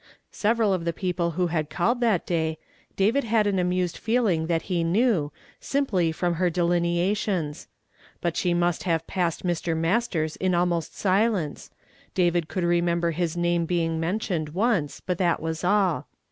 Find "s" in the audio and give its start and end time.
10.25-10.35